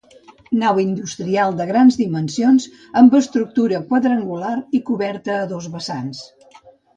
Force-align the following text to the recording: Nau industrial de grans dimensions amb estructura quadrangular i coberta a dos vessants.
Nau 0.61 0.69
industrial 0.83 1.51
de 1.59 1.67
grans 1.71 1.97
dimensions 1.99 2.65
amb 3.03 3.13
estructura 3.19 3.83
quadrangular 3.93 4.55
i 4.79 4.83
coberta 4.89 5.37
a 5.43 5.47
dos 5.55 5.69
vessants. 5.77 6.25